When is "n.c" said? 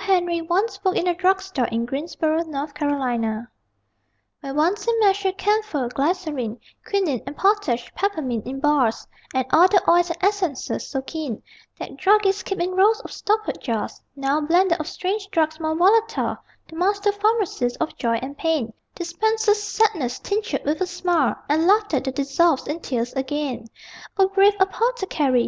2.42-2.86